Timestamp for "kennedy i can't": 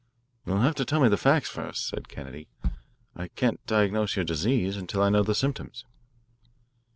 2.09-3.63